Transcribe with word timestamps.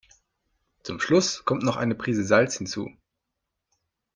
Zum 0.81 0.99
Schluss 0.99 1.45
kommt 1.45 1.61
noch 1.61 1.75
eine 1.77 1.93
Prise 1.93 2.23
Salz 2.23 2.57
hinzu. 2.57 2.89